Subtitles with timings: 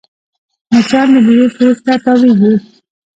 [0.71, 2.53] مچان د میوې پوست ته تاوېږي